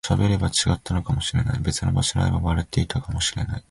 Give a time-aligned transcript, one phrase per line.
[0.03, 3.59] 喋れば違ったのかもしれない、別の場所で会えば笑っていたかもしれない